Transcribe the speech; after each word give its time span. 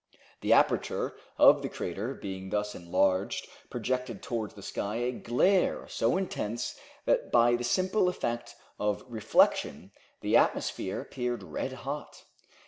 The 0.39 0.51
aperture 0.51 1.15
of 1.37 1.61
the 1.61 1.69
crater 1.69 2.15
being 2.15 2.49
thus 2.49 2.73
enlarged 2.73 3.45
projected 3.69 4.23
towards 4.23 4.55
the 4.55 4.63
sky 4.63 4.95
a 4.95 5.11
glare 5.11 5.85
so 5.89 6.17
intense 6.17 6.75
that 7.05 7.31
by 7.31 7.55
the 7.55 7.63
simple 7.63 8.09
effect 8.09 8.55
of 8.79 9.05
reflection 9.07 9.91
the 10.21 10.35
atmosphere 10.35 11.01
appeared 11.01 11.43
red 11.43 11.73
hot. 11.85 12.23